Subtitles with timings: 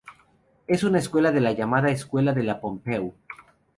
[0.65, 3.13] Es una película de la llamada "Escuela de la Pompeu".